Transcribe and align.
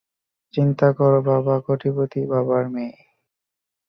চিন্তা 0.53 0.87
কর 0.97 1.13
বাবা-কোটিপতি 1.27 2.21
বাবার 2.31 2.65
মেয়ে! 2.69 2.97